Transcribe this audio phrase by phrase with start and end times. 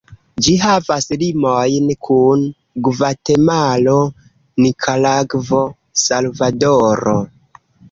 [0.45, 2.47] Ĝi havas limojn kun
[2.87, 3.95] Gvatemalo,
[4.67, 5.63] Nikaragvo,
[6.09, 7.17] Salvadoro.